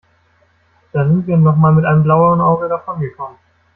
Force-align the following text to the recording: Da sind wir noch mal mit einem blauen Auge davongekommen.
Da 0.93 1.05
sind 1.05 1.27
wir 1.27 1.37
noch 1.37 1.55
mal 1.55 1.71
mit 1.73 1.85
einem 1.85 2.01
blauen 2.01 2.41
Auge 2.41 2.67
davongekommen. 2.67 3.37